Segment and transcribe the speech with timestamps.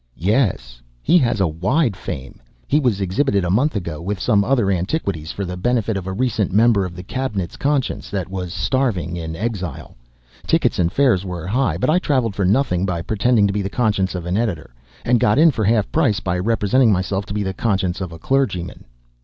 [0.17, 0.81] "Yes.
[1.03, 2.41] He has a wide fame.
[2.65, 6.11] He was exhibited, a month ago, with some other antiquities, for the benefit of a
[6.11, 9.95] recent Member of the Cabinet's conscience that was starving in exile.
[10.47, 13.69] Tickets and fares were high, but I traveled for nothing by pretending to be the
[13.69, 14.73] conscience of an editor,
[15.05, 18.17] and got in for half price by representing myself to be the conscience of a
[18.17, 18.85] clergyman.